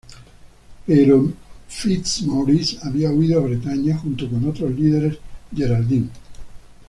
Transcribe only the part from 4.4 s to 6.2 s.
otros líderes Geraldine.